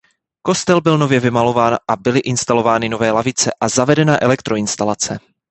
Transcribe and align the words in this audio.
Kostel 0.41 0.81
byl 0.81 0.97
nově 0.97 1.19
vymalován 1.19 1.77
a 1.87 1.95
byly 1.95 2.19
instalovány 2.19 2.89
nové 2.89 3.11
lavice 3.11 3.51
a 3.61 3.69
zavedena 3.69 4.21
elektroinstalace. 4.23 5.19